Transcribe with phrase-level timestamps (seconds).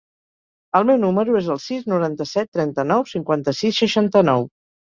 [0.79, 4.53] El meu número es el sis, noranta-set, trenta-nou, cinquanta-sis, seixanta-nou.